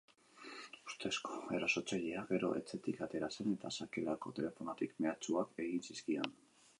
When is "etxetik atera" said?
2.61-3.29